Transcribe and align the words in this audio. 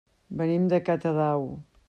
Venim 0.39 0.65
de 0.71 0.81
Catadau. 0.89 1.47